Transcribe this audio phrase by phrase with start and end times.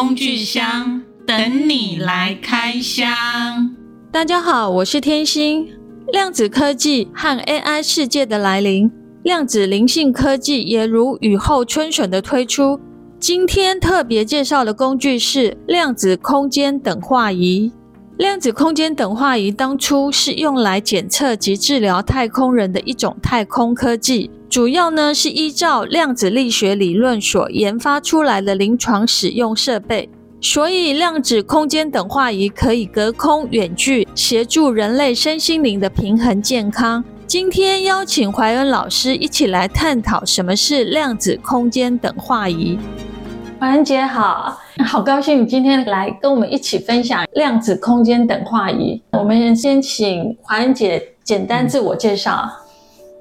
[0.00, 3.06] 工具箱，等你来开箱。
[4.10, 5.68] 大家好，我是天心。
[6.10, 8.90] 量子科技和 AI 世界的来临，
[9.24, 12.80] 量子灵性科技也如雨后春笋的推出。
[13.18, 17.70] 今天特别介绍的工具是量子空间等化仪。
[18.20, 30.06] 量子空间等化仪当初是用来检测及治疗太空人的一种太空科技，主要呢是依照量子力学理论所研发出来的临床使用设备。
[30.38, 37.02] 所以，量子空间等化仪可以隔空远距协助人类身心灵的平衡健康。
[37.26, 42.78] 今天邀请怀恩老师一起来探讨什么是量子空间等化仪。
[43.60, 48.98] 怀恩姐好，好高兴你今天来跟我们一起分享量子空间等化仪。
[49.12, 52.40] 我们先请怀恩姐简单自我介绍。
[52.42, 52.48] 嗯、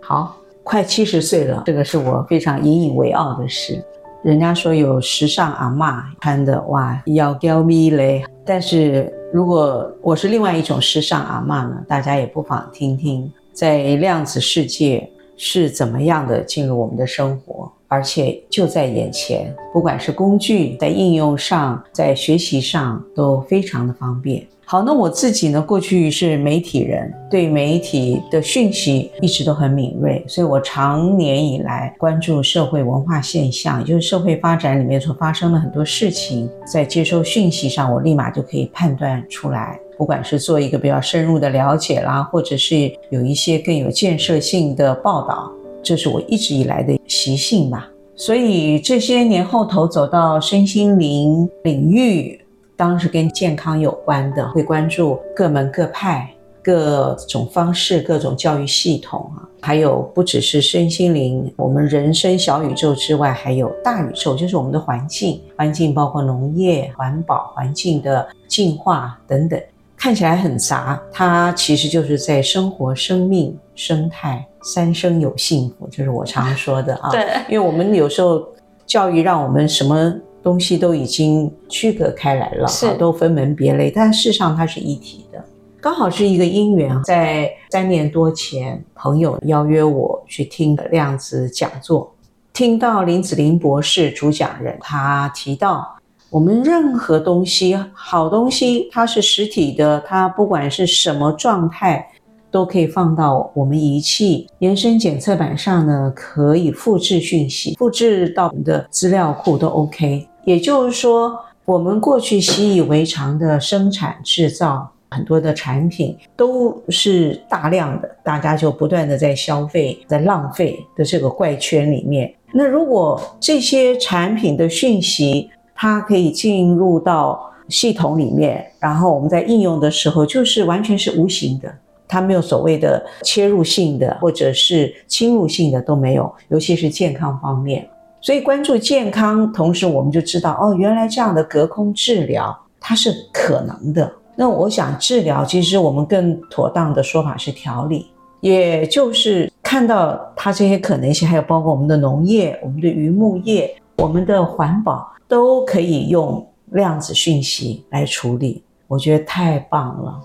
[0.02, 3.84] 好，快七十岁了，这个是我非常引以为傲的事。
[4.24, 8.24] 人家说有时尚阿嬷穿的哇，要娇咪嘞。
[8.46, 17.70] 但是如果我是另外一种时尚阿嬷呢，大家也不妨听听，在量子世界是怎么样的进入我们的生活。
[17.90, 24.48] 而且就在眼前，不管是工具在应用上，在学习上都非常的方便。
[24.64, 39.80] 好，那我自己呢，过去是媒体人，对媒体的讯息一直都很敏锐，所以我长年以来关注社会文化现象，就是社会发展里面所发生的很多事情，在接收讯息上，我立马就可以判断出来。
[39.98, 45.52] 不管是做一个比较深入的了解啦，或者是有一些更有建设性的报道。
[45.82, 52.40] 这是我一直以来的习性吧，所以这些年后头走到身心灵领域，
[52.76, 56.30] 当然是跟健康有关的，会关注各门各派、
[56.62, 69.60] 各种方式、各种教育系统啊，还有不只是身心灵，我们人生小宇宙之外，还有大宇宙，就是我们的环境，环境包括农业、环保、环境的净化等等。
[70.00, 77.10] 看起来很杂，它其实就是在生活、生命、生态三生有幸福，就是我常说的啊。
[77.12, 78.48] 对，因为我们有时候
[78.86, 85.44] 教育让我们什么东西都已经区隔开来了，是都分门别类，但事实上它是一体的。
[85.82, 92.10] 刚好是一个因缘，在三年多前，朋友邀约我去听量子讲座，
[92.54, 95.99] 听到林子玲博士主讲人，他提到。
[96.32, 102.08] 我们任何东西，好东西，它是实体的，它不管是什么状态，
[102.52, 110.28] 都可以放到我们仪器延伸检测板上呢，可以复制讯息，复制到我们的资料库都 OK。
[110.46, 111.36] 也就是说，
[111.66, 122.32] 我们过去习以为常的生产制造很多的产品，都是大量的，大家就不断的在消费，在浪费的这个怪圈里面。
[122.52, 125.50] 那如果这些产品的讯息，
[125.82, 131.74] 它可以进入到系统里面，然后我们在应用的时候，就是完全是无形的，
[132.06, 137.88] 它没有所谓的切入性的或者是侵入性的都没有，尤其是健康方面。
[138.20, 144.12] 所以关注健康，同时我们就知道，哦，原来这样的隔空治疗它是可能的。
[144.36, 148.08] 那我想治疗，其实我们更妥当的说法是调理，
[148.42, 155.10] 也就是看到它这些可能性，还有包括我们的农业、我们的渔牧业、我们的环保。
[155.30, 160.20] 都可以用量子讯息来处理，我觉得太棒了。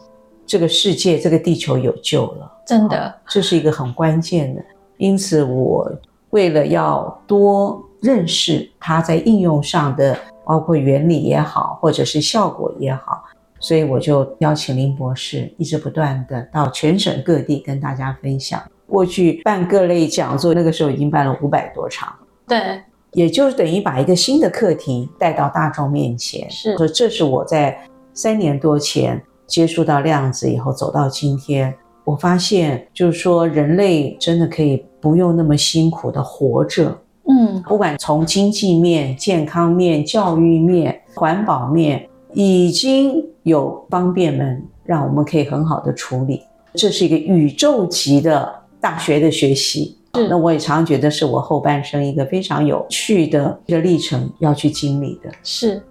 [0.46, 4.64] 这个世界，这个地球有救了，真的，这是一个很关键的。
[4.96, 5.92] 因此，我
[6.30, 13.24] 为了要多认识它在应用上的，包括原理也好，或者是效果也好，
[13.58, 18.62] 所以我就邀请林博士一直不断的到全省各地跟大家分享。
[18.86, 22.14] 过去办各类讲座，那个时候已经办了五百多场。
[22.46, 22.80] 对。
[23.14, 27.78] 也就是等于把一个新的课题带到大众面前，是，所以这是我在
[28.12, 31.72] 三年多前接触到量子以后走到今天，
[32.04, 46.42] 我发现就是说人类真的可以不用那么辛苦的活着，嗯，不管从经济面、健康面、教育面、环保面，已经有方便门让我们可以很好的处理，
[46.74, 49.98] 这是一个宇宙级的大学的学习。
[50.14, 55.30] 是，那我也常常觉得是我后半生一个非常有趣的一个历程要去经历的。
[55.42, 55.82] 是，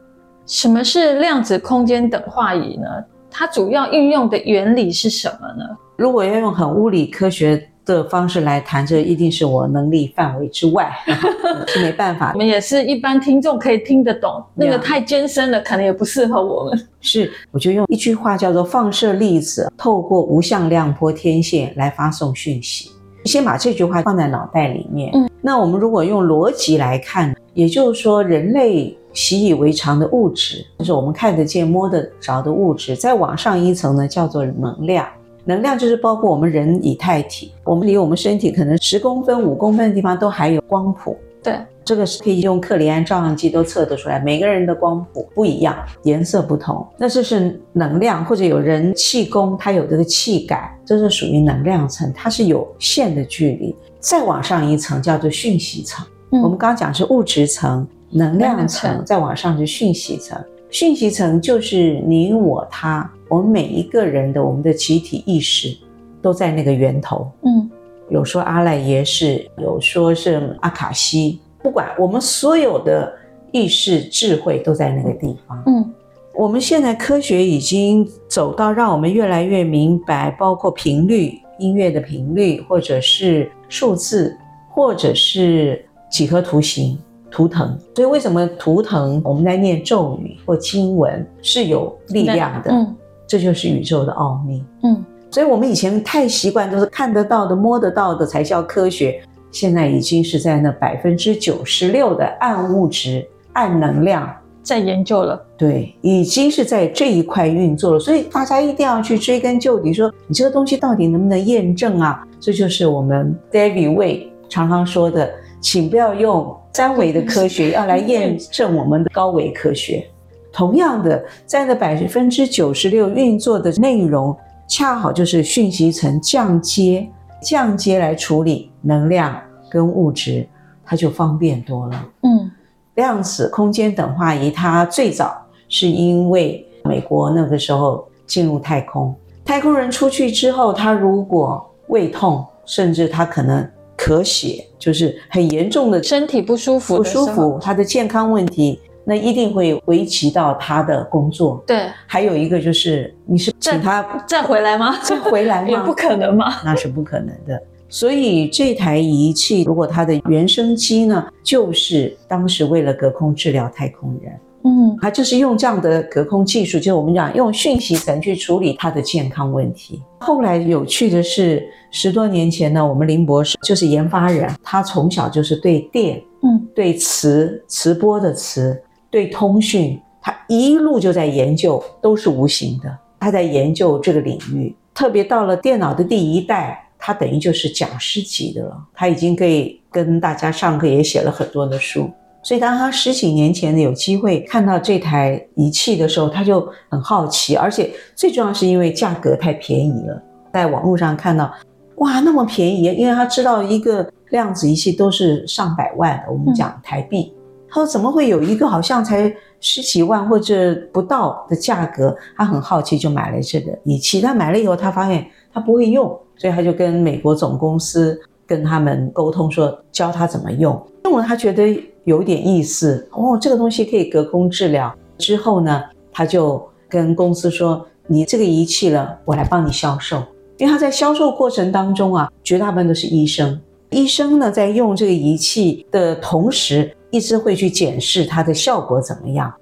[0.45, 2.87] 什么是量子空间等化仪呢？
[3.29, 5.65] 它主要运用的原理是什么呢？
[5.97, 10.91] 如果要用很物理科学的方式来谈，这一定是我能力范围之外，
[11.67, 12.31] 是没办法。
[12.33, 16.87] 我们也是一般听众可以听得懂，那个太艰深了，可能也不适合我们。
[17.01, 22.91] 是，我就用一句话叫做“放射粒子透过无向量波天线来发送讯息”。
[23.25, 25.11] 先把这句话放在脑袋里面。
[25.13, 32.95] 嗯，那我们如果用逻辑来看，也就是说，人类习以为常的物质，就是我们看得见、摸得着的物质。
[32.95, 35.07] 再往上一层呢，叫做能量。
[35.45, 41.17] 能量就是包括我们人以太体，我们离我们身体可能十公分、五公分的地方都还有光谱。
[41.43, 46.85] 对，这个是可以用克里安照相机都测得出来，每个人的光谱不一样，颜色不同。
[46.97, 53.75] 那这是能量，或者有人气功，它有这个气感，这是属于能量层，它是有限的距离。
[53.99, 56.05] 再往上一层叫做讯息层。
[56.31, 60.37] 嗯，我们刚刚讲是物质层、能量层，再往上是讯息层。
[60.69, 65.77] 讯息层就是你我他，我们每一个人的我们的集体意识
[66.21, 67.31] 都在那个源头。
[67.43, 67.69] 嗯，
[68.09, 73.11] 有说阿赖耶识，有说是阿卡西，不管我们所有的
[73.51, 75.63] 意识智慧都在那个地方。
[75.65, 75.91] 嗯，
[76.35, 84.37] 我们现在科学已经走到让我们越来越明白，包括频率、音乐的频率，或者是数字，
[84.69, 86.99] 或者是几何图形。
[87.35, 92.69] 图腾，所以为什么图腾我们在念咒语或经文是有力量的？
[92.71, 92.95] 嗯，
[93.25, 94.63] 这就是宇宙的奥秘。
[94.83, 99.19] 嗯，所以我们以前太习惯都是看得到的、摸得到的才叫科学，
[99.53, 104.29] 现在已经是在那百分之九十六的暗物质、暗能量
[104.61, 105.41] 在研究了。
[105.57, 107.99] 对，已经是在这一块运作了。
[107.99, 112.27] 所以大家一定要去追根究底，说你这个东西到底能不能验证啊？
[112.41, 116.53] 这就是我们 David Wei 常常说的，请不要用。
[116.75, 120.03] 三维的科学 要来验证我们的高维科学，
[120.51, 124.35] 同样的，在那百分之九十六运作的内容，
[124.67, 127.07] 恰好就是讯息层降阶，
[127.43, 129.35] 降阶来处理能量
[129.71, 130.47] 跟物质，
[130.85, 132.05] 它就方便多了。
[132.21, 132.51] 嗯，
[132.93, 135.35] 量子空间等化仪，它最早
[135.67, 143.67] 是因为美国那个时候进入太空，太空人出去之后，他如果胃痛，甚至他可能。
[143.95, 151.63] 咳血就是很严重的身体不舒服，不舒服，他的健康问题，那一定会危及到他的工作。
[151.65, 154.97] 对，还有一个就是你是请他再，回来吗？
[155.03, 155.67] 再回来吗？
[155.71, 156.51] 也不可能吗？
[156.65, 157.61] 那是不可能的。
[157.93, 164.33] 所以这台仪器，如果它的原生机呢，就是当时为了隔空治疗太空人。
[164.63, 170.01] 嗯，它就是用这样的隔空技术，就是我们讲用讯息层去处理他的健康问题。
[170.21, 178.81] 后来有趣的是，十多年前呢，我们林博士就是研发人，他从小就是对电，嗯，对磁磁波的磁，
[179.11, 182.89] 对通讯，他一路就在研究，都是无形的。
[183.19, 188.81] 他在研究这个领域，特别到了电脑的第一代，他等于就是讲师级的了。
[188.93, 192.09] 他已经可以跟大家上课，也写了很多的书。
[192.41, 200.23] 所以，当他十几年前有机会看到这台仪器的时候，他就很好奇，而且最重要是因为价格太便宜了，
[200.53, 201.53] 在网络上看到，
[201.97, 202.83] 哇，那么便宜！
[202.83, 212.15] 因为他知道一个量子仪器都是上百万的，我们讲台币，嗯、他说怎么会有一个好像才十几万或者不到的价格？
[212.35, 214.19] 他很好奇，就买了这个仪器。
[214.19, 220.81] 他买了以后，他发现他不会用，所以他就跟美国总公司跟他们沟通说，教他怎么用。
[221.05, 221.91] 用了，他觉得。
[222.05, 224.93] 有点意思哦，这个东西可以隔空治疗。
[225.17, 225.81] 之后呢，
[226.11, 230.21] 他就跟公司说：“你这个仪器了，我来帮你销售。”
[230.59, 233.57] 因为他在销售过程当中啊，绝大部分都是医生。
[233.91, 239.53] 医生呢，在用这个仪器的同时，一直会去检视它的效果怎么样。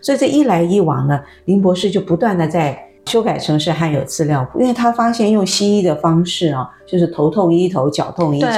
[0.00, 8.52] 所以这一来一往呢，林博士就不断的在修改程式和有资料库，因为他发现用西医的方式啊，就是头痛医头，脚痛医脚，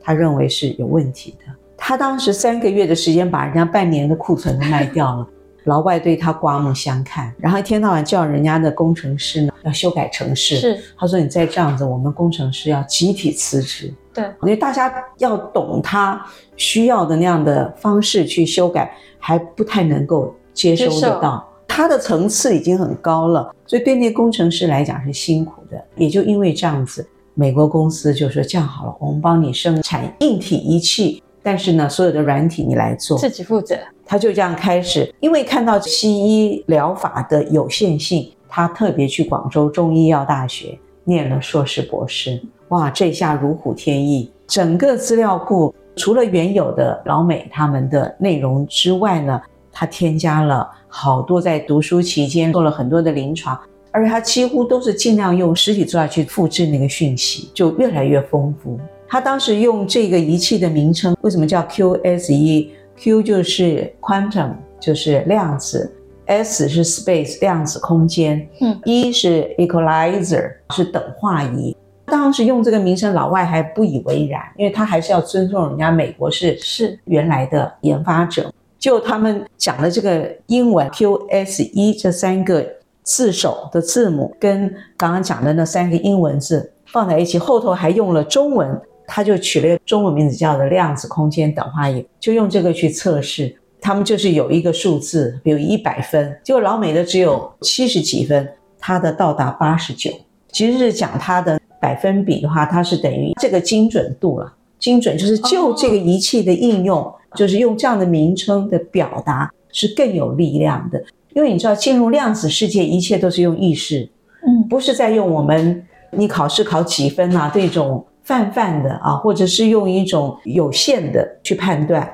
[0.00, 1.52] 他认为是有问题的。
[1.76, 5.26] 他当时三个月的时间把人家半年的库存都卖掉了，
[5.64, 10.56] 老外对他刮目相看，然后一天到晚叫人家的工程师呢要修改程式。
[10.56, 13.92] 是，他说你再这样子，我们工程师要集体辞职。
[14.12, 16.24] 对，因为大家要懂他
[16.56, 21.46] 需要的那样的方式去修改，还不太能够接收得到。
[21.76, 25.84] 他的层次已经很高了，所以对那工程师来讲是辛苦的。
[25.96, 27.04] 也就因为这样子，
[27.34, 31.20] 美国公司就说这样好了，我们帮你生产硬体仪器。
[31.42, 33.76] 但是呢，所有的软体你来做，自己负责。
[34.06, 42.40] 他就这样开始，因为看到西医疗法的有限性，他特别去广州中医药大学念了硕士博士。
[42.68, 49.42] 哇，这下如虎添翼，整个资料库除了原有的老美他们的内容之外呢，
[49.74, 53.58] 他添加了好多在读书期间做了很多的临床，
[53.90, 58.78] 而他几乎都是尽量用实体资料去复制那个讯息，就越来越丰富。
[59.08, 65.92] 他当时用这个仪器的名称，为什么叫 QSE？Q 就是 quantum，就是量子
[66.26, 71.76] ；S 是 space，量子空间；嗯，E 是 equalizer，是等化仪。
[72.06, 78.52] 当时用这个名称，老外还不以为然，因为他还是要尊重人家美国是是原来的研发者。
[78.84, 82.62] 就他们讲的这个英文 Q S E 这三个
[83.02, 93.56] 字首的字母，跟刚刚讲的那三个英文字放在一起，后头还用了中文，他就取了一个中文名字叫做量子空间等化仪，就用这个去测试。
[93.80, 98.46] 他们就是有一个数字，比如一百分，结果老美的只有七十几分，
[98.78, 100.10] 他的到达八十九。
[100.52, 104.52] 其实是讲它的百分比的话，它是等于这个精准度了。
[104.78, 107.10] 精准就是就这个仪器的应用。
[107.34, 107.38] Oh.
[107.38, 114.08] 就是用这样的名称的表达是更有力量的，因为你知道进入量子世界，一切都是用意识，
[114.46, 122.08] 嗯，不是在用我们你考试考几分啊这种泛泛的啊，或者是用一种有限的去判断。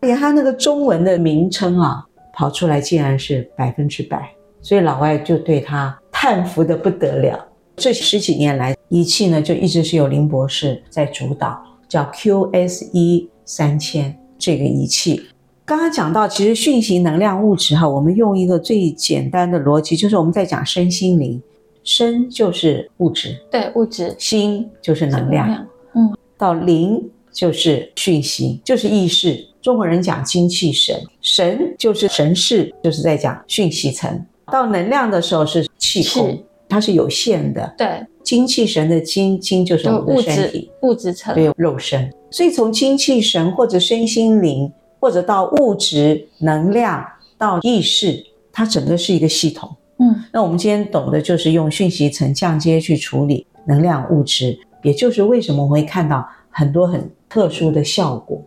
[0.00, 2.04] 连他那个中文的名称啊
[2.34, 4.30] 跑出来竟然是百分之百，
[4.60, 7.48] 所以老外就对他叹服的不得了。
[7.76, 14.14] 这十几年来，仪器呢就一直是由林博士在主导，叫 QSE 三千。
[14.46, 15.20] 这个仪器。
[15.64, 21.42] 刚刚讲到，其实讯息能量物质哈，我们用一个最简单的逻辑，就是我们在讲身心灵，
[21.82, 29.44] 身就是物质，对物质，心就是能量，能量嗯，到灵就是讯息，就是意识。
[29.60, 34.24] 中国人讲精气神，神就是神识，就是在讲讯息层。
[34.52, 37.74] 到能量的时候是气空，是它是有限的。
[37.78, 42.12] 对，精气神的精，精就是我们的身体，物质层，对肉身。
[42.30, 47.04] 所以从精气神或者身心灵，或者到物质能量
[47.38, 49.74] 到意识，它整个是一个系统。
[49.98, 58.42] 嗯，那我们今天懂的就是用讯息层降阶去处理能量物质，也就是为什么我们会看到很多很特殊的效果。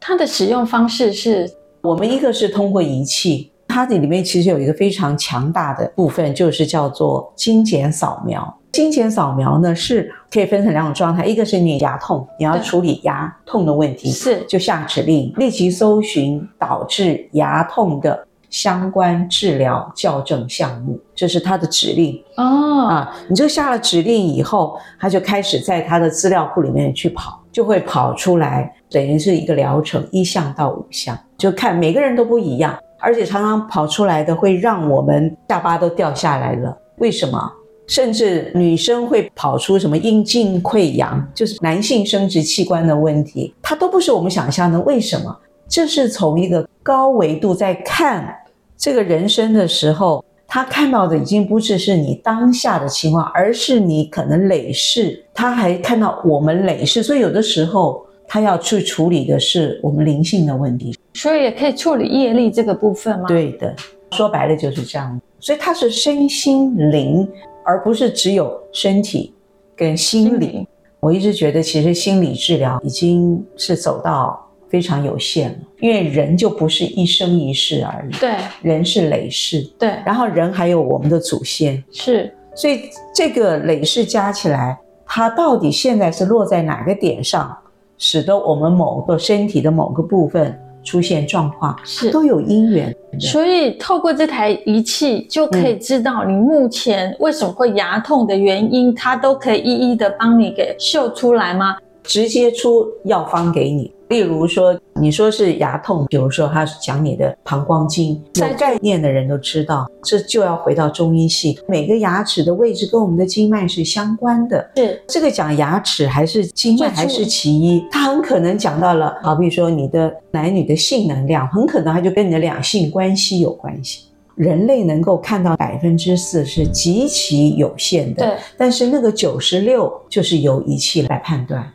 [0.00, 1.48] 它的使用方式是，
[1.82, 8.56] 我们一个是通过仪器，它这里面其实有一个非常强大的部分，就是叫做精简扫描。
[8.72, 14.44] 精简扫描呢，是可以分成两种状态，一个是你牙痛，你要处理牙痛的问题，是。
[14.48, 22.22] 就下指令立即搜寻导致牙痛的相关治疗校正项目，这是它的指令。
[22.36, 22.86] 哦。
[22.86, 37.52] 啊，你就下了指令以后，它就开始在它的资料库里面去跑，就会跑出来，等于是一个疗程一项到五项，就看每个人都不一样，而且常常跑出来的会让我们下巴都掉下来了，为什么？
[37.86, 44.78] 甚至女生会跑出什么阴茎溃疡，就是男性生殖器官的问题，它都不是我们想象的。
[44.82, 45.36] 为什么？
[45.68, 48.32] 这是从一个高维度在看
[48.76, 57.02] 这个人生的时候，他看到的已经不只是你当下的情况，而是你可能累世，他还看到我们累世。
[57.02, 63.26] 所以有的时候他要去处理的是我们灵性的问题，所以也可以处理业力这个部分吗？
[63.26, 63.74] 对的，
[64.12, 65.20] 说白了就是这样。
[65.40, 67.28] 所以它是身心灵。
[67.62, 69.32] 而不是只有身体
[69.76, 70.68] 跟心理，心理。
[70.98, 78.12] 我一直觉得，其实心理治疗已经是走到非常有限了，因为人就不是一生一世而已。
[78.14, 79.60] 对，人是累世。
[79.78, 81.84] 对，然后人还有我们的祖先。
[81.92, 87.56] 是，所以这个累世加起来，它到底现在是落在哪个点上，
[88.02, 92.96] 使得我们某个身体的某个部分出现状况，是都有因缘。
[93.20, 101.76] 所以透过这台仪器就可以知道你目前为什么会牙痛的原因，它都可以一一的帮你给秀出来吗？
[102.10, 103.94] 直接出药方给你。
[104.08, 114.68] 例如说，你说是牙痛，比如说他讲你的膀胱经，有概念的人都知道，这就要回到中医系，每个牙齿的位置跟我们的经脉是相关的。
[114.74, 124.06] 是这个讲牙齿还是经脉还是其一，他很可能讲到了，好比说你的男女的性能量，很可能他就跟你的两性关系有关系。
[124.34, 131.72] 人类能够看到百分之四是极其有限的，对，但是那个九十六就是由仪器来判断。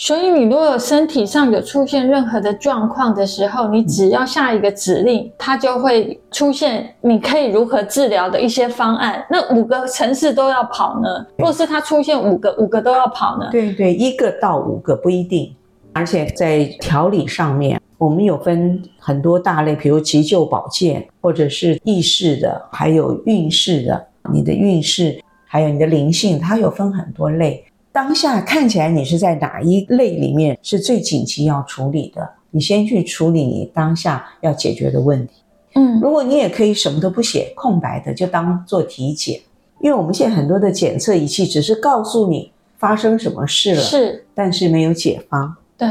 [0.00, 9.26] 所以，你如果身体上有出现任何的状况的时候，你只要下一个指令，它就会出现你可以如何治疗的一些方案。
[9.28, 11.26] 那五个城市都要跑呢？
[11.38, 13.48] 若是它出现五个，五个都要跑呢？
[13.50, 15.52] 对对，一个到五个不一定。
[15.94, 27.64] 而且在调理上面，我们有分很多大类，比如急救保健，或者是意识的，还有运势的，你的运势，还有你的灵性，它有分很多类。
[27.98, 32.30] 当下看起来你是在哪一类里面是最紧急要处理的？
[32.52, 35.32] 你先去处理你当下要解决的问题。
[35.74, 39.40] 嗯，如果你也可以什么都不写，空白的就当做体检，
[39.80, 45.56] 因为我们现在很多的检测仪器只是告诉你发生什么事了，是，但是没有解方。
[45.76, 45.90] 对，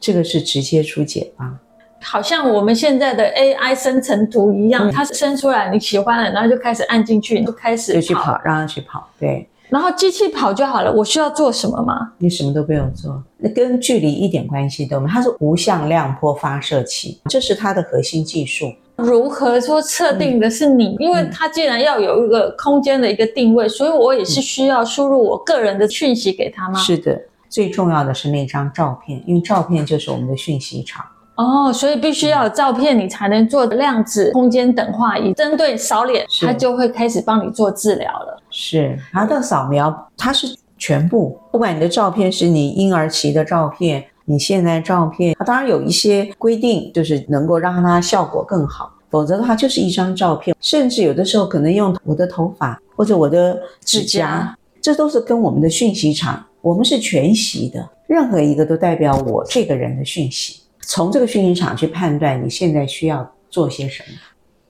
[0.00, 1.56] 这个是直接出解方，
[2.02, 9.48] 好像我们现在的 AI 生成图一样，嗯，它生出来你喜欢了，然后就开始按进去，你就开始就去跑，让它去跑，对。
[9.74, 12.12] 然后机器跑就好了，我需要做什么吗？
[12.18, 15.12] 你什么都不用做，那跟距离一点关系都没有。
[15.12, 18.72] 它是无向量波发射器，这是它的核心技术。
[18.94, 20.90] 如何说测定的是你？
[20.90, 26.78] 嗯、因为它既然要有一个空间的一个定位，所以我也是需要输入我个人的讯息给他吗？
[26.78, 31.04] 是的，最重要的是那张照片，因为照片就是我们的讯息场。
[31.36, 35.32] 哦，所以必须要有照片，你才能做量子空间等化仪。
[35.32, 38.40] 针对扫脸，它就会开始帮你做治疗了。
[38.50, 48.92] 是，它的扫描，它是全部，不管你的照片是你婴儿期的照片，你现在照片，它当然有一些规定，就是能够让它效果更好。
[49.10, 60.63] 否则的话，就是一张照片，甚至有的时候可能用我的头发或者我的指甲，指甲这都是跟我们的讯息场，我们是全息的，任何一个都代表我这个人的讯息。
[60.86, 64.08] 从这个训练场去判断你现在需要做些什么，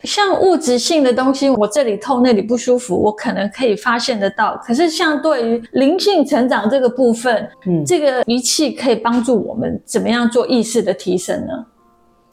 [0.03, 4.55] 像物质性的东西，我这里痛那里不舒服，我可能可以发现得到。
[4.63, 11.53] 可是像对于灵性成长这个部分，嗯，这个仪器可以帮助我们怎么样做意识的提升呢？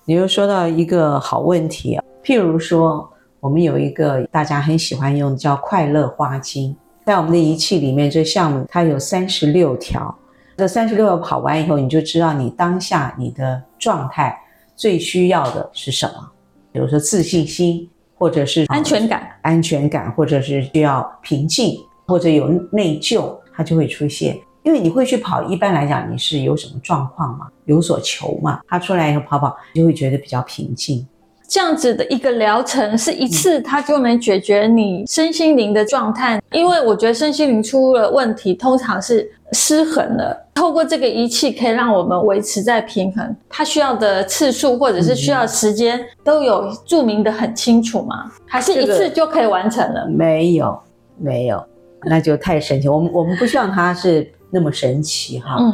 [0.03, 3.09] 你又说到一个好问题啊，譬如说
[3.39, 10.13] 我们有一个大家很喜欢用的叫快乐花精，在我们的仪器里面，这项目它有三十六条。
[10.57, 14.37] 这三十六个跑完以后，你就知道你当下你的状态
[14.75, 16.31] 最需要的是什么。
[16.71, 24.39] 比如说自信心，或者是安全感，安全感，或者是需要平静，或者有内疚，它就会出现。
[24.63, 31.07] 因为你会去跑，一般来讲你是有什么状况嘛，有所求嘛，它出来以后跑跑，你就会觉得比较平静。
[31.51, 36.41] 这样子的一个疗程是一次，它就能解决你身心灵的状态。
[36.53, 40.47] 因为我觉得身心灵出了问题，通常是失衡了。
[40.53, 43.35] 透过这个仪器，可以让我们维持在平衡。
[43.49, 48.31] 它需要的次数或者是需要时间，都有注明的很清楚吗？
[48.47, 50.07] 还是一次就可以完成了？
[50.07, 50.79] 没有，
[51.17, 51.61] 没有，
[52.05, 52.87] 那就太神奇。
[52.87, 55.57] 我们我们不希望它是那么神奇哈。
[55.59, 55.73] 嗯，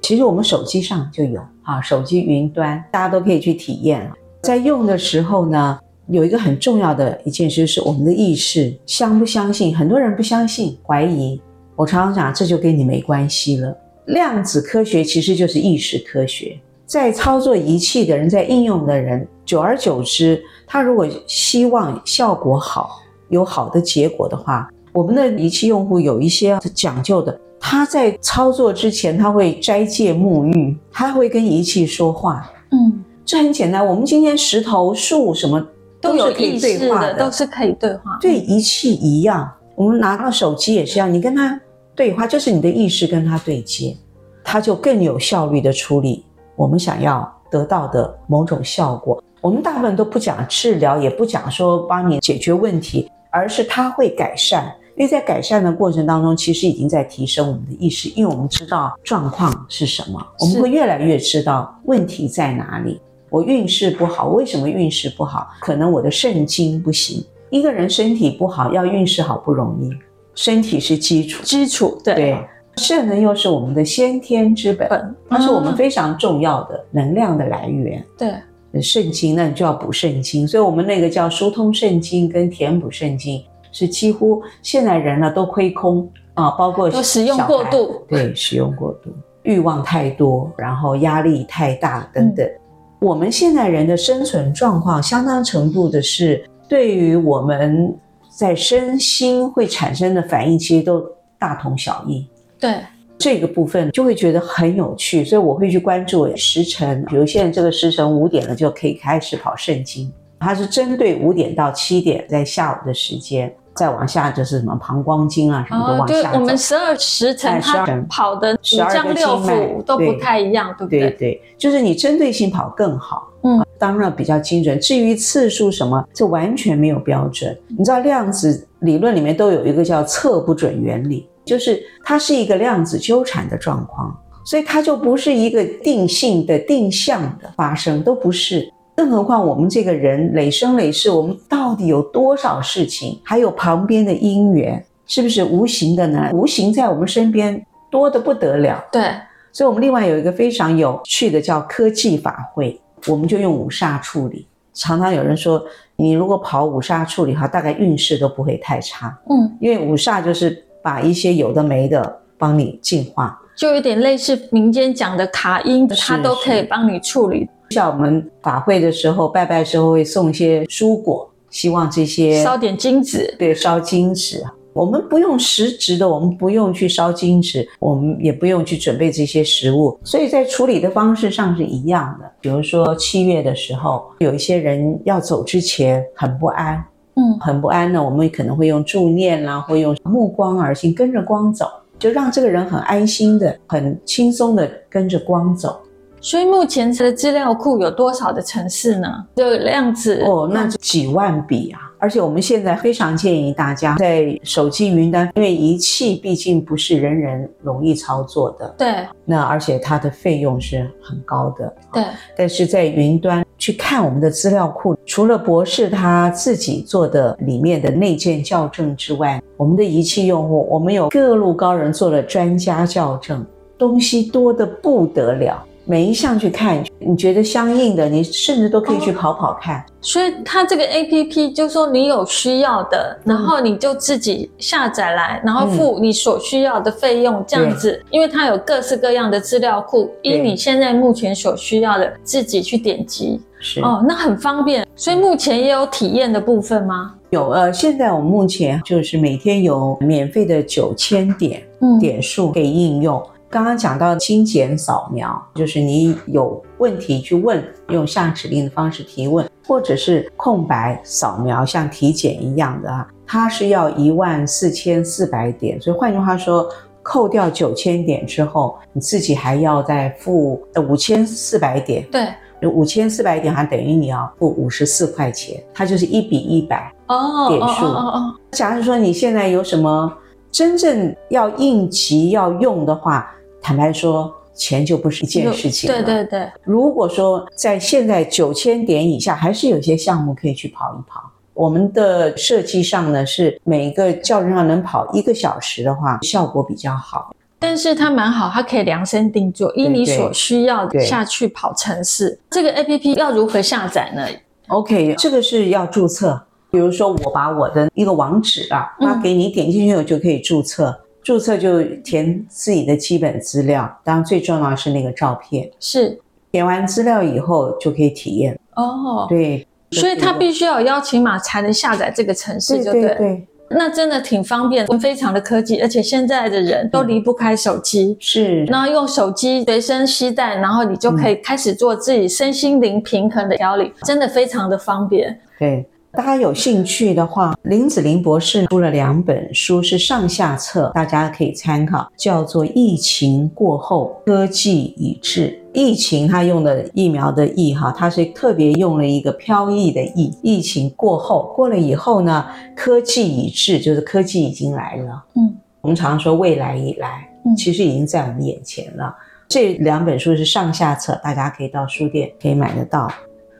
[0.00, 4.10] 其实我们手机上就有啊，手机云端，大家都可以去体验。
[4.42, 5.78] 在用的时候呢，
[6.08, 9.74] 有一个很重要的一件事，是我们的意识相不相信？
[9.74, 11.40] 很多人不相信、怀疑。
[11.76, 13.76] 我常常讲，这就跟你没关系了。
[14.06, 16.58] 量子科学其实就是意识科学。
[16.86, 27.40] 在操作仪器的人，在应用的人，久而久之，他如果希望效果好、有好的结果的话，我们的仪器用户有一些讲究的。
[27.60, 32.50] 他在操作之前，他会斋戒沐浴，他会跟仪器说话。
[32.72, 33.01] 嗯。
[33.32, 35.66] 这很简单，我们今天石头、树什么
[36.02, 38.18] 都有可以对话的，都是可以对话。
[38.20, 41.58] 对仪器一样，我们拿到手机也是一样，你跟他
[41.96, 43.96] 对话，就是你的意识跟他对接，
[44.44, 49.24] 他就更有效率的处理我们想要得到的某种效果。
[49.40, 63.00] 我们大部分都不讲治疗，也不讲说帮你解决问题，而是他会改善，因为在改善的过程当中，其实已经在提升我们的意识，因为我们知道状况是什么，我们会越来越知道问题在哪里。
[63.32, 65.48] 我运势不好，为什么运势不好？
[65.58, 67.24] 可能我的肾精不行。
[67.48, 69.90] 一个人身体不好，要运势好不容易。
[70.34, 72.14] 身体是基础，基础对。
[72.14, 72.38] 对，
[72.76, 78.04] 肾呢又是我们的先天之本，本它是我们非常重要的能量的来源。
[78.18, 83.42] 对，肾经那你就要补肾经，所以我们那个叫疏通肾经跟填补肾经，
[83.72, 89.10] 是几乎现在人呢都亏空啊，包括都使用过度，对，使用过度，
[89.42, 92.46] 欲望太多，然后压力太大等等。
[92.46, 92.58] 嗯
[93.02, 97.92] 我们现在人的生存状况，相当程度的是对于我们
[98.28, 101.04] 在身心会产生的反应，其实都
[101.36, 102.24] 大同小异。
[102.60, 102.76] 对
[103.18, 107.04] 这个部分就会觉得很有趣，所以我会去关注时辰。
[107.06, 113.52] 比如现在这个时辰五点了，就可以开始跑圣经，它是针对五点到七点在下午的时间。
[113.74, 116.28] 再往下就是什么膀胱经啊，什么都往下走。
[116.28, 121.00] 哦、对，我们十二时辰它跑的五脏六腑都不太一样，对不对？
[121.00, 124.78] 对对，就是你针对性跑更好，嗯，当然比较精准。
[124.80, 127.56] 至于次数什么，这完全没有标准。
[127.68, 138.70] 你知道量子理论里面都有一个叫测不准原理，就是它是一个量子纠缠的状况，所以它就不是一个定性的定向的发生，都不是。
[138.94, 143.18] 更何况我们这个人累生累世，我们到底有多少事情？
[143.24, 146.30] 还有旁边的因缘，是不是无形的呢？
[146.32, 148.84] 无形在我们身边多得不得了。
[148.92, 149.14] 对，
[149.50, 154.46] 所以我们另外有一个非常有趣的叫科技法会，我们就用五煞处理。
[154.74, 155.62] 常常有人说，
[155.96, 159.18] 你如果跑五煞处理的话，大概运势都不会太差。
[159.28, 167.48] 嗯，因为五煞就是把一些有的没的帮你净化，就有点类似民间讲的卡因，它都可以帮你处理。
[167.72, 182.30] 像我们法会的时候，拜拜的时候会送一些蔬果，希望这些烧点金纸，对，烧金纸，我们不用实质的，我们不用去烧金纸，我们也不用去准备这些食物，所以在处理的方式上是一样的。
[182.40, 186.82] 比如说七月的时候，有一些人要走之前很不安，
[187.16, 191.66] 嗯，很不安呢，我们可能会用助念啦，会用目光而行，跟着光走，
[191.98, 195.78] 就让这个人很安心的、很轻松的跟着光走。
[196.22, 199.08] 所以目前的资料库有多少的城市呢？
[199.34, 201.80] 的量子哦，那几万笔啊！
[201.98, 208.72] 而且我们现在非常建议大家在手机云端，因为仪器毕竟不是人人容易操作的。
[208.78, 209.04] 对。
[209.24, 211.74] 那而且它的费用是很高的。
[211.92, 212.04] 对。
[212.36, 223.44] 但是在云端去看我们的资料库，除了博士他自己做的里面的内建校正之外，我们的仪器用户，我们有各路高人做了专家校正，
[223.76, 225.60] 东西多得不得了。
[225.84, 229.80] 每一项去看，你觉得相应的，你甚至都可以去跑跑看。
[229.80, 238.00] 哦、所以它这个 APP 就是说你有需要的，然后你就自己下载来，然后付你所需要的费用，这样子。
[238.10, 243.40] 因为它有各式各样的资料库，依你现在目前所需要的自己去点击。
[243.58, 244.86] 是哦，那很方便。
[244.96, 247.14] 所以目前也有体验的部分吗？
[247.30, 251.62] 有，呃，现在我们目前就是每天有免费的九千点
[252.00, 253.22] 点数可以应用。
[253.52, 265.78] 刚刚讲到精简扫描，就是你有问题去问，用下指令的方式提问，或者是空白扫描，像体检一样的啊，它是要一万四千四百点。
[265.78, 266.66] 所以换句话说，
[267.02, 272.08] 扣掉九千点之后，你自己还要再付呃五千四百点。
[272.10, 272.26] 对，
[272.66, 277.84] 五千四百点还等于你要付五十四块钱，它就是一比一百哦点数。
[277.84, 278.34] 哦哦哦。
[278.52, 280.10] 假如说你现在有什么
[280.50, 283.30] 真正要应急要用的话。
[283.62, 286.02] 坦白说，钱就不是一件事情了。
[286.02, 286.50] 对对对。
[286.64, 291.30] 如果说在现在九千点以下，还是有些项目可以去跑一跑。
[291.54, 297.34] 我们的设计上呢，是每个校正上能跑一个小时的话，效果比较好。
[297.58, 302.40] 但是它蛮好，它可以量身定做，依你所需要的下去跑程式。
[302.50, 304.26] 这个 APP 要如何下载呢
[304.68, 306.42] ？OK，这个是要注册。
[306.70, 310.98] 比如说，我把我的一个网址啊发给你，点进去我就可以注册。
[311.22, 315.70] 嗯注册就填自己的基本资料，当然最重要的是那个照片。
[315.78, 316.18] 是
[316.50, 318.58] 填完资料以后就可以体验。
[318.74, 323.00] 哦，对，所以他必须要有邀请码才能下载这个城市，就对。
[323.02, 328.16] 对，对，对，那真的挺方便，非常的科技，而且现在的人都离不开手机。
[328.18, 335.40] 是，然后用手机随身携带，然后你就可以开始做自己身心灵平衡的调理，嗯，真的非常的方便。
[335.58, 335.86] 对。
[336.14, 345.48] 大家有兴趣的话，林子玲博士出了两本书，是上下册，大家可以参考，叫做《疫情过后，科技已至》。
[345.72, 350.30] 疫情他用的疫苗的疫哈，他是特别用了一个飘逸的逸。
[350.42, 352.44] 疫情过后，过了以后呢，
[352.76, 355.24] 科技已至，就是科技已经来了。
[355.34, 359.16] 嗯，我们常说未来已来，其实已经在我们眼前了。
[359.48, 363.10] 这两本书是上下册，大家可以到书店可以买得到。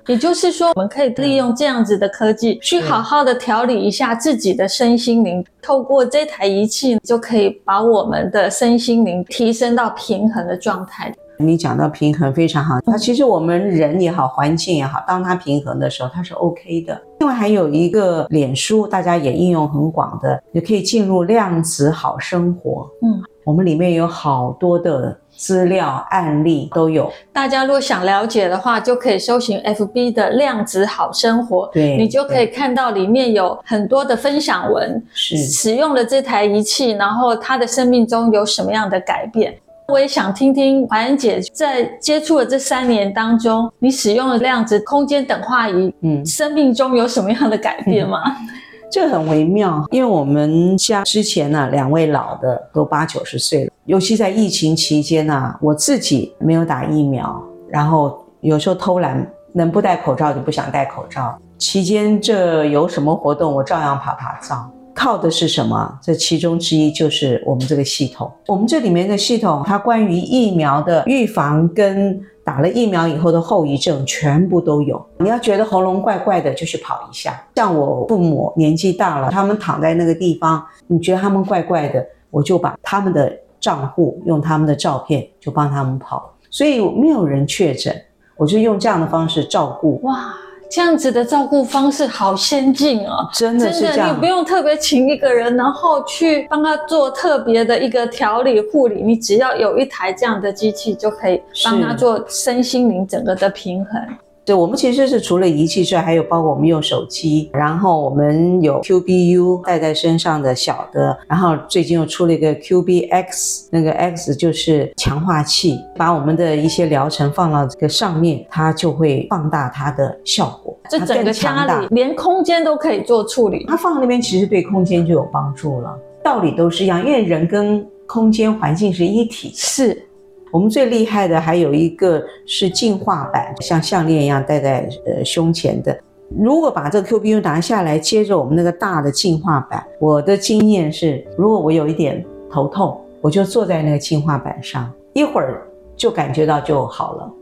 [0.08, 5.44] 也就是说，我们可以利用这样子的科技，去好好的调理一下自己的身心灵。
[5.62, 11.14] 透过这台仪器，就可以把我们的身心灵提升到平衡的状态。
[11.38, 17.00] 你讲到平衡非常好，它其实我们人也好，环境也好，当它平衡的时候，它是 OK 的。
[17.20, 22.90] 另外还有一个脸书，大家也应用很广的，也可以进入量子好生活。
[23.02, 25.16] 嗯，我们里面有好多的。
[25.42, 39.52] 资料案例都有，大家如果想了解的话，就可以搜寻 FB 的量子好生活，对，你就可以看到里面有很多的分享文，是使用了这台仪器，然后他的生命中有什么样的改变。
[39.88, 48.22] 我也想听听怀恩姐在接触的这三年当中，你使用了量子空间等化仪，嗯，生命中有什么样的改变吗？
[48.26, 48.61] 嗯
[48.92, 61.34] 这很微妙，因为我们家之前呢、啊，两位老的都八九十岁了，尤其在疫情期间呢、我自己没有打疫苗，然后有时候偷懒，能不戴口罩就不想戴口罩。
[61.56, 64.54] 期间这有什么活动，我照样趴趴走。
[64.94, 65.98] 靠的是什么？
[66.02, 68.30] 这其中之一就是我们这个系统。
[68.46, 75.04] 我们这里面的系统，它关于疫苗的预防跟打了疫苗以后的后遗症全部都有。
[75.18, 77.40] 你要觉得喉咙怪怪的，就去跑一下。
[77.54, 86.34] 像我父母年纪大了，他们躺在那个地方，你觉得他们怪怪的，我就把他们的账户用他们的照片就帮他们跑。
[86.50, 87.94] 所以没有人确诊，
[88.36, 90.00] 我就用这样的方式照顾。
[90.02, 90.34] 哇！
[90.72, 104.00] 这样子的照顾方式好先进哦，真的是你不用特别请一个人，然后去帮他做特别的一个调理护理，你只要有一台这样的机器，就可以帮他做身心灵整个的平衡。
[104.44, 120.76] 对，我们其实是除了仪器之外，还有包括我们用手机，然后我们有 QBU 带在身上的小的，然后最近又出了一个 QBX，那个 X 就是强化器，把我们的一些疗程放到这个上面，它就会放大它的效果。
[120.90, 125.96] 这整个家里连空间都可以做处理，它放在那边其实对空间就有帮助了。
[126.24, 129.52] 道理都是一样，因为人跟空间环境是一体。
[129.54, 130.04] 是。
[130.52, 135.98] 我们最厉害的还有一个是净化版，像项链一样戴在呃胸前的。
[136.38, 147.32] 如果把这个 QBU 拿下来，接着我们那个大的净化版，我的经验是，如果我有一点头痛，我就坐在那个净化板上，一会儿就感觉到就好了。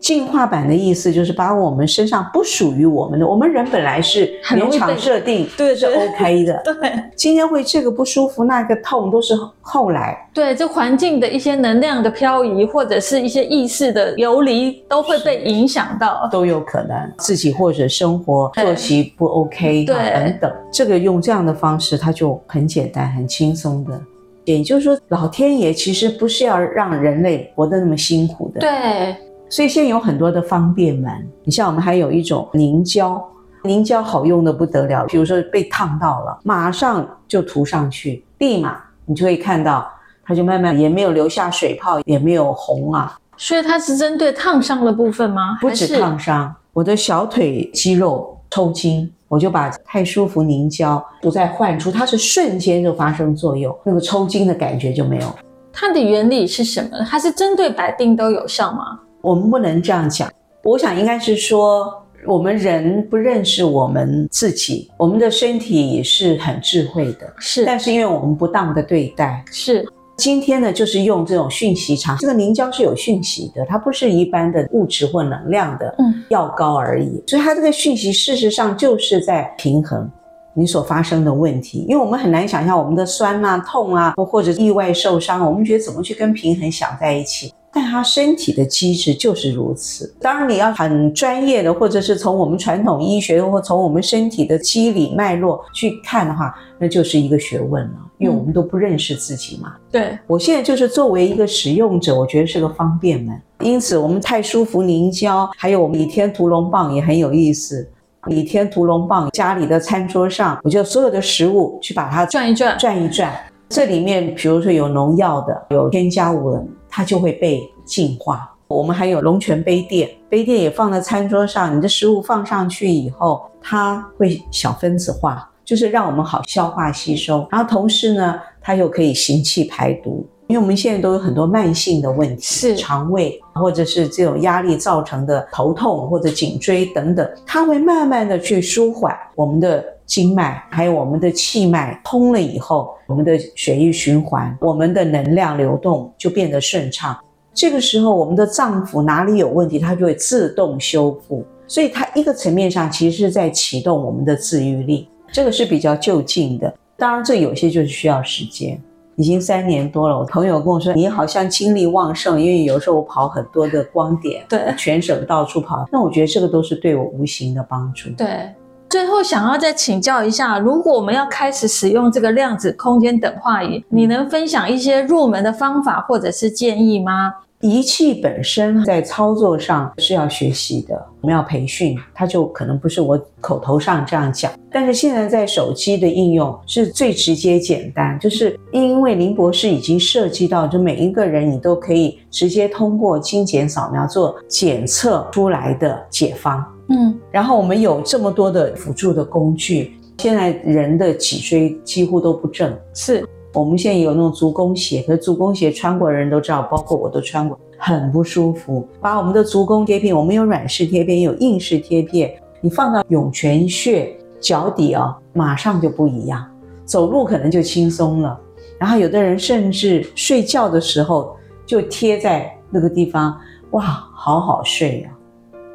[0.00, 6.60] 净化版的意思就是把我们身上不属于我们的，我们人本来是原厂设定，对，是 OK 的。
[6.64, 10.16] 对，今天会这个不舒服，那个痛都是后来。
[10.32, 20.52] 对，这环境的一些能量的漂移，或者是一些意识的游离，都会被影响到，都有可能自己或者生活作息不 OK，对，等等。
[20.72, 24.00] 这个用这样的方式，它就很简单、很轻松的。
[24.44, 28.60] 也就是说，老天爷其实不是要让人类活得那么辛苦的。
[28.60, 29.14] 对。
[29.50, 33.20] 所以现在有很多的方便门，你像我们还有一种凝胶，
[33.64, 35.04] 凝胶好用的不得了。
[35.06, 39.90] 比如说被烫到了，马上就涂上去，立马你就会看到，
[40.22, 43.18] 它就慢慢也没有留下水泡，也没有红啊。
[43.36, 45.58] 所以它是针对烫伤的部分吗？
[45.60, 55.26] 不止烫伤，我的小腿肌肉抽筋，我就把太舒服凝胶涂在患处，它是瞬间就发生作用，那个抽筋的感觉就没有。
[55.72, 57.04] 它的原理是什么？
[57.10, 59.00] 它是针对百病都有效吗？
[59.22, 60.30] 我们不能这样讲，
[60.62, 61.92] 我想应该是说，
[62.26, 69.86] 我们人不认识我们自己，我们的身体是很智慧的，是，但是因为我们不当的对待，是。
[70.16, 75.96] 今天呢，就是用这种讯息场，这个凝胶是有讯息的，它不是一般的物质或能量的
[76.28, 80.06] 药膏而已，嗯，所以它这个讯息事实上就是在平衡
[80.52, 87.54] 你所发生的问题，因为我们很难想象我们的酸啊、痛啊，或者意外受伤，我们觉得怎么去跟平衡想在一起。
[87.72, 90.12] 但他身体的机制就是如此。
[90.20, 97.94] 当然，你要很专业的，或者是从我们传统医学，或从我们身体的机理脉络去看的话，那就是一个学问了。
[98.18, 99.74] 因为我们都不认识自己嘛。
[99.90, 103.40] 对，我现在就是作为一个使用者，我觉得是个方便门。
[103.60, 107.88] 因此，我们太舒服凝胶，还有我们倚天屠龙棒也很有意思。
[108.28, 113.32] 倚天屠龙棒，家里的餐桌上，我就所有的食物去把它转一转，转一转。
[113.70, 116.62] 这里面，比如说有农药的，有添加物的。
[116.90, 118.52] 它就会被净化。
[118.68, 121.76] 我们还有龙泉杯垫，杯垫也放在餐桌上。
[121.76, 127.46] 你的食物放上去以后，它会小分子化，就是让我们好消化吸收。
[127.50, 130.28] 然后同时呢，它又可以行气排毒。
[130.46, 147.16] 因为我们现在都有很多慢性的问题，是肠胃或者是这种压力造成的头痛或者颈椎等等，它会慢慢的去舒缓我们的经脉，还有我们的气脉通了以后，我们的血液循环，我们的能量流动就变得顺畅。
[147.54, 151.44] 这个时候，我们的脏腑哪里有问题，它就会自动修复。
[151.68, 156.74] 所以它一个层面上其实是在启动我们的自愈力，这个是比较就近的。
[156.96, 158.82] 当然，这有些就是需要时间。
[159.16, 165.86] 已经三年多了，我朋友跟我说，你好像精力旺盛，因为有时候我跑很多的光点，对，全省到处跑。
[165.92, 168.08] 那我觉得这个都是对我无形的帮助。
[168.16, 168.48] 对，
[168.90, 177.32] 最后想要再请教一下，如果我们要开始使用这个量子空间等化仪，你能分享一些入门的方法或者是建议吗？
[177.60, 184.50] 仪器本身在操作上是要学习的，我们要培训，它就可能不是我口头上这样讲。
[184.72, 196.64] 但是现在在手机的应用是最直接简单，就是因为林博士已经涉及到，就每一个人你都可以直接通过精简扫描做检测出来的解方。
[196.90, 203.24] 嗯，然后我们有这么多的辅助的工具，现在人的脊椎几乎都不正，是。
[203.52, 208.86] 我们现在有那种足弓鞋，可是足弓鞋穿过的人都知道，包括我都穿过，很不舒服。
[209.00, 216.44] 把我们的足弓贴片，我们有软式贴片，有硬式贴片，你放到涌泉穴脚底哦，马上就不一样，
[216.84, 218.38] 走路可能就轻松了。
[218.78, 223.36] 然后有的人甚至睡觉的时候就贴在那个地方，
[223.72, 223.82] 哇，
[224.14, 225.18] 好好睡呀、啊。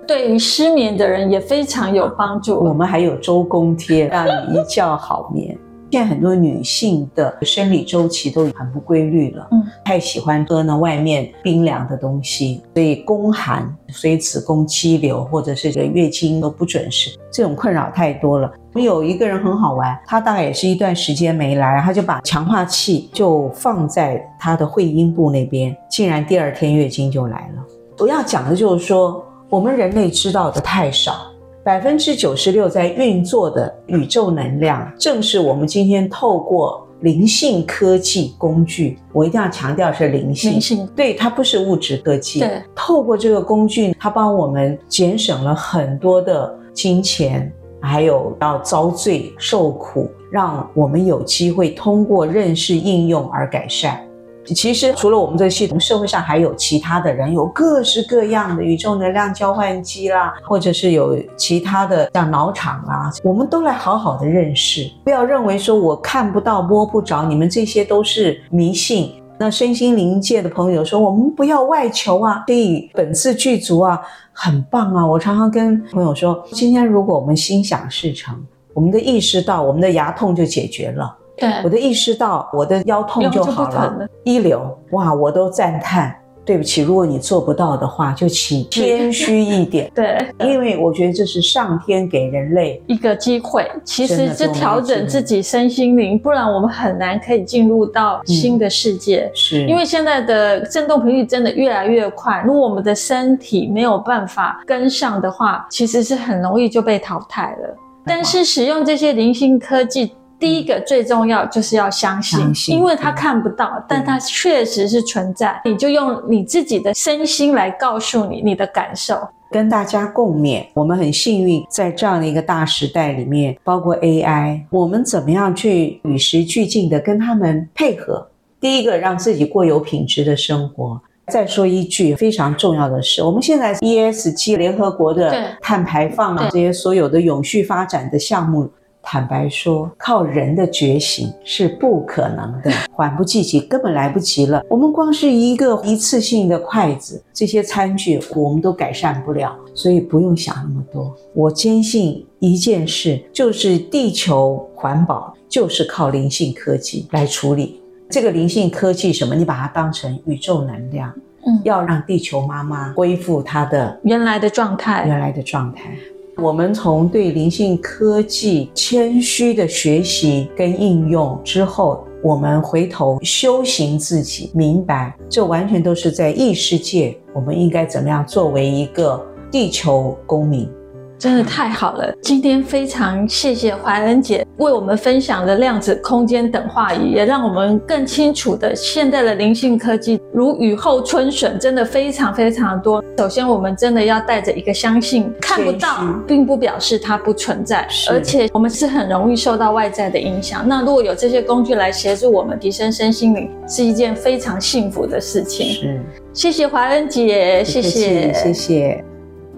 [0.07, 2.59] 对于失眠的人也非常有帮助。
[2.59, 5.57] 我们还有周公贴，让你一觉好眠。
[5.91, 18.51] 现在很多女性的生理周期都很不规律了，嗯，太喜欢喝呢外面冰凉的东西，所以宫寒，所以子宫肌瘤或者是这个月经都不准时，这种困扰太多了。
[18.73, 27.63] 我有一个人很好玩，他大概也是一段时间没来，他就把强化器就放在他的会阴部那边，竟然第二天月经就来了。
[27.99, 29.24] 我要讲的就是说，
[29.55, 31.31] 我们人类知道的太少。
[31.63, 38.99] 百分之九十六在运作的宇宙能量，正是我们今天透过灵性科技工具。
[39.13, 42.41] 我一定要强调是灵性，灵性，对，它不是物质科技。
[42.41, 47.49] 对，透过这个工具，它帮我们节省了很多的金钱，
[47.81, 54.04] 还有要遭罪受苦，让我们有机会通过认识应用而改善。
[54.53, 69.13] 其实除了我们这个系统，社会上还有其他的人，有各式各样的宇宙能量交换机啦，或者是有其他的像脑场啦，我们都来好好的认识，不要认为说我看不到摸不着，你们这些都是迷信。
[69.37, 73.99] 那身心灵界的朋友说，我们不要外求啊，可以本自具足啊，
[74.31, 75.05] 很棒啊。
[75.05, 78.33] 我常常跟朋友说，今天如果我们心想事成，
[78.73, 81.13] 我们的意识到我们的牙痛就解决了。
[81.37, 85.13] 对，我的意识到我的腰痛就好了，了一流哇！
[85.13, 86.15] 我都赞叹。
[86.45, 89.89] 对不起，如果你做不到的话，就请谦虚一点。
[89.95, 99.21] 对，因为我觉得这是上天给人类一个机会，其实是调整自己身心灵，不然我们很难可以进入到新的世界。
[99.21, 107.75] 嗯、是因为现在的振动频率真的越来越快，如果我们的身体没有办法跟上的话，其实是很容易就被淘汰了。
[108.05, 110.13] 但是使用这些灵性科技。
[110.45, 115.59] 第一个最重要就是要相信，相信，因为它看不到，但它确实是存在。
[115.65, 120.63] 你就用你自己的身心来告诉你你的感受，跟大家共勉。
[120.75, 128.27] 我们很幸运，在这样的一个大时代里面，包括 AI，我们怎么样去与时俱进的跟他们配合？
[128.59, 131.01] 第一个，让自己过有品质的生活。
[131.27, 138.69] 再说一句非常重要的是，我们现在 ESG 联合国的碳排放啊，这些所有的永续发展的项目。
[139.05, 144.63] 坦白说，靠人的觉醒是不可能的，缓不济急，根本来不及了。
[144.67, 151.15] 我们光是一个一次性的筷子，这些餐具我们都改善不了，所以不用想那么多。
[151.35, 157.79] 我坚信一件事，就是地球环保就是靠灵性科技来处理。
[158.09, 159.35] 这个灵性科技什么？
[159.35, 161.13] 你把它当成宇宙能量，
[161.45, 165.91] 嗯，要让地球妈妈恢复它的原来的状态，原来的状态。
[166.37, 180.69] 我们从对灵性科技谦虚的学习跟应用之后，我们回头修行自己，明白这完全都是在异世界，我们应该怎么样作为一个地球公民。
[181.17, 182.13] 真的太好了！
[182.21, 193.03] 今天非常谢谢怀恩姐为我们分享的量子空间等化仪，也让我们更清楚的现在的灵性科技如雨后春笋，真的非常非常多。
[193.17, 200.67] 首先，我们真的要带着一个相信，看不到并不表示它不存在，而且我们是很容易受到外在的影响。
[200.67, 205.67] 那如果有这些工具来协助我们提升身心灵，是一件非常幸福的事情。
[205.67, 206.01] 是，
[206.33, 209.14] 谢谢怀恩姐，谢谢，谢谢。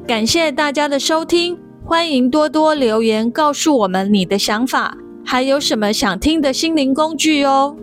[0.07, 7.75] 感谢大家的收听，欢迎多多留言告诉我们你的想法，还有什么想听的心灵工具哦。